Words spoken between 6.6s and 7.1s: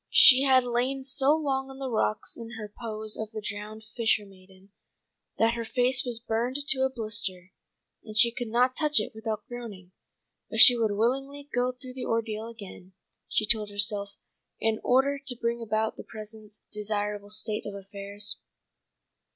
to a